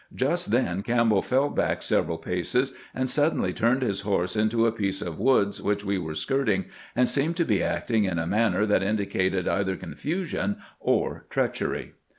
[0.15, 4.71] Just then Campbell fell back several paces and sud denly turned his horse into a
[4.71, 8.65] piece of woods which we were skirting, and seemed to be acting in a manner
[8.65, 11.93] that indicated either confusion or treachery.